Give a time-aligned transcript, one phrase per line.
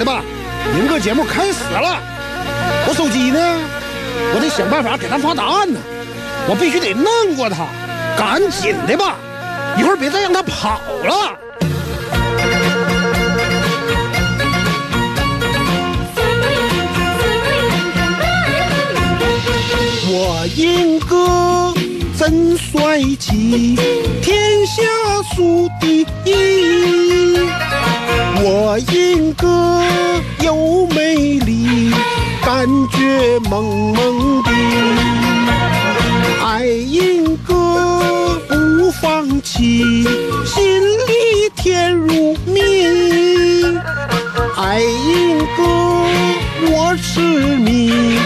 [0.00, 0.22] 的吧？
[0.78, 1.98] 银哥节目开始了，
[2.88, 3.38] 我手机呢？
[4.34, 5.78] 我得想办法给他发答案呢。
[6.48, 7.66] 我必须得弄过他，
[8.16, 9.16] 赶紧的吧！
[9.76, 11.38] 一会儿别再让他跑了。
[20.12, 21.74] 我英哥
[22.18, 23.76] 真帅气，
[24.22, 24.82] 天下
[25.36, 27.38] 数第一。
[28.42, 29.09] 我英
[32.60, 34.50] 感觉萌萌的。
[36.44, 40.04] 爱银哥不放弃，
[40.44, 42.60] 心里甜如蜜。
[44.58, 45.62] 爱银哥
[46.70, 48.18] 我痴迷，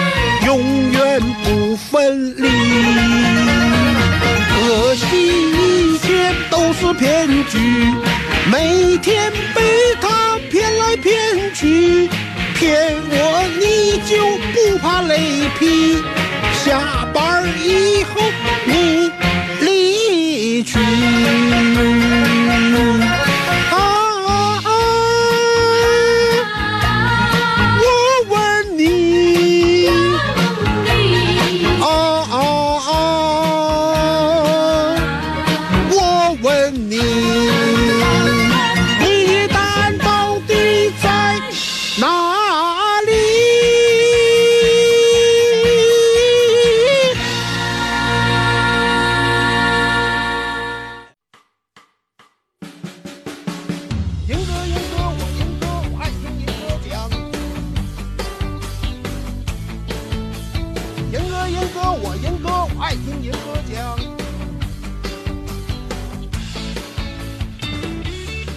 [0.44, 2.48] 永远不分离。
[4.50, 5.06] 可惜
[5.52, 7.56] 一切都是骗局，
[8.50, 9.62] 每天被
[10.00, 12.10] 他骗来骗去，
[12.54, 13.12] 骗我
[13.60, 14.14] 你就
[14.52, 16.02] 不怕雷劈？
[16.64, 18.22] 下班以后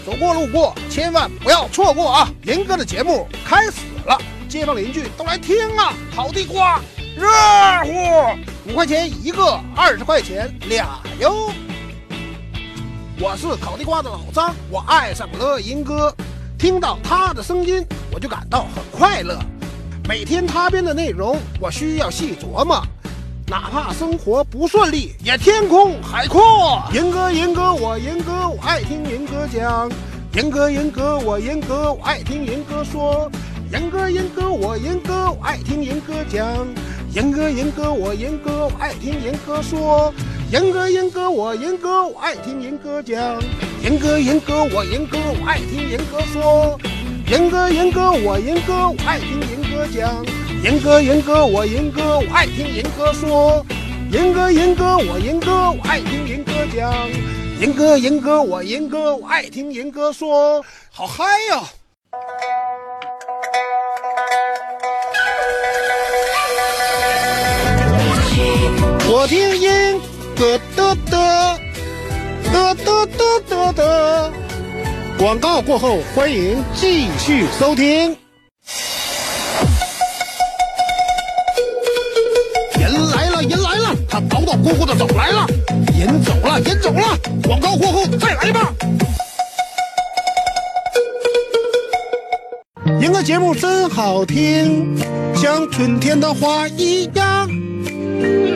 [0.08, 2.30] 走过路过，千万不要错过啊！
[2.44, 5.94] 银哥的节目开始了，街坊邻居都来听啊！
[6.16, 6.80] 烤地瓜
[7.18, 7.28] 热
[7.84, 11.52] 乎，五块钱一个，二十块钱俩哟。
[13.20, 16.16] 我是烤地瓜的老张，我爱上了银哥，
[16.58, 19.38] 听到他的声音，我就感到很快乐。
[20.08, 22.82] 每天他编的内容，我需要细琢磨，
[23.50, 26.84] 哪怕生活不顺利，也天空海阔。
[26.92, 29.90] 严哥，严哥，我严哥，我爱听严哥讲。
[30.34, 33.32] 严哥，严哥，我严哥，我爱听严哥说。
[33.72, 36.46] 严哥，严哥，我严哥，我爱听严哥讲。
[37.14, 40.14] 严哥，严哥，我严哥，我爱听严哥说。
[40.52, 43.42] 严哥，严哥，我严哥，我爱听严哥讲。
[43.82, 46.78] 严哥，严哥，我严哥，我爱听严哥说。
[47.30, 50.47] 严哥，严哥，我严哥，我爱听严哥讲。
[50.64, 53.64] 银哥，银哥，我银哥，我爱听银哥说。
[54.12, 57.10] 银哥，银哥，我银哥，我爱听银哥讲。
[57.62, 60.64] 银哥，银哥，我银哥，我爱听银哥说。
[60.92, 61.64] 好嗨呀！
[69.10, 70.02] 我听音
[70.36, 71.60] 咯得得
[72.52, 74.34] 咯得得得得。
[75.20, 78.18] 广告过后，欢迎继续收听。
[84.68, 85.48] 呼呼的走来了，
[85.98, 87.18] 人走了，人走了。
[87.42, 88.74] 广告过后再来吧。
[93.00, 94.98] 赢个节目真好听，
[95.34, 97.50] 像春天的花一样。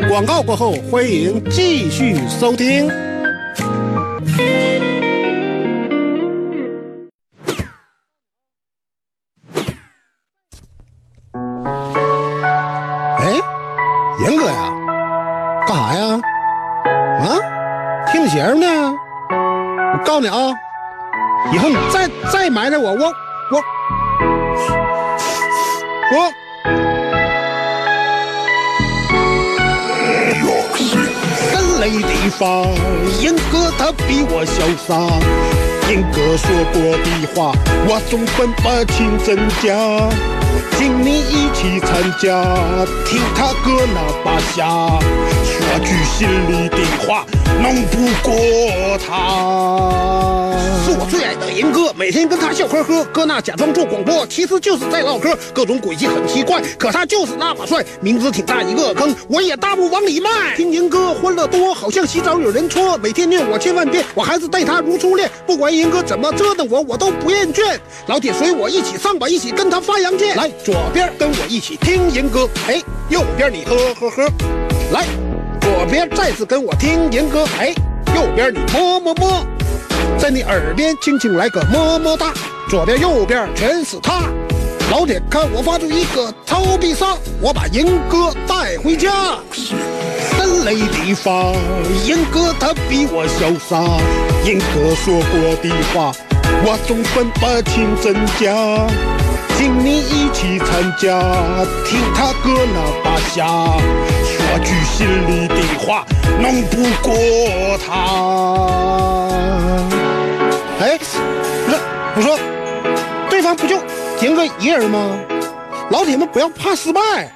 [0.10, 2.92] 广告过后，欢迎继续收听。
[18.32, 18.66] 节目呢？
[19.30, 20.54] 我告诉你啊，
[21.52, 23.14] 以后你再再埋汰我，我
[23.52, 23.62] 我
[26.14, 26.32] 我。
[31.52, 32.08] 人类的
[32.40, 32.46] 发，
[33.20, 34.96] 严哥他比我潇洒。
[35.90, 37.52] 严哥说过的话，
[37.86, 38.64] 我总分不
[38.94, 39.76] 清真假。
[40.78, 42.42] 请你一起参加，
[43.06, 44.64] 听他哥那把瞎，
[45.80, 47.26] 句心里的话，
[47.62, 50.52] 弄不过他。
[50.84, 60.30] 是我最爱的银哥，每天跟他笑呵呵，哥那假装做广播，其实就是在唠嗑，各种诡计很奇怪，可他就是那么帅，明知挺大一个坑，我也大步往里迈。
[60.56, 65.30] 听银哥欢乐多，好像洗澡有人搓，每天念我千万遍，我还是待他如初恋。
[65.46, 67.78] 不管银哥怎么折腾我，我都不厌倦。
[68.08, 70.36] 老铁，随我一起上吧，一起跟他发洋剑。
[70.36, 74.28] 来，左边跟我一起听银哥，哎，右边你呵呵呵。
[74.92, 75.06] 来，
[75.72, 77.74] 左边再次跟我听银哥，哎，
[78.14, 79.48] 右边你么么么。
[80.20, 82.34] 在你耳边轻轻来个么么哒，
[82.70, 84.24] 左边右边全是他。
[84.92, 89.38] 老铁，看我发出一个超必杀，我把银哥带回家。
[89.54, 91.54] 神雷地发，
[92.06, 93.80] 银哥他比我潇洒。
[94.46, 96.12] 银哥说过的话，
[96.66, 99.21] 我总分不清真假。
[99.62, 101.20] 请你一起参加，
[101.86, 103.46] 听他哥那把下，
[104.26, 106.04] 说句心里的话，
[106.40, 107.14] 弄不过
[107.86, 107.94] 他。
[110.80, 111.78] 哎，不是，
[112.16, 112.40] 我说，
[113.30, 113.78] 对方不就
[114.24, 115.16] 赢哥一人吗？
[115.92, 117.32] 老铁们不要怕失败，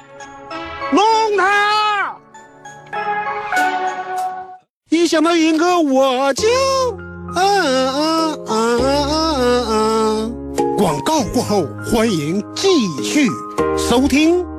[0.92, 1.06] 弄
[1.38, 2.16] 他！
[4.90, 6.48] 一想到赢哥我就
[7.36, 8.56] 啊啊啊啊
[9.70, 9.75] 啊！
[10.86, 12.68] 广告过后，欢迎继
[13.02, 13.28] 续
[13.76, 14.55] 收听。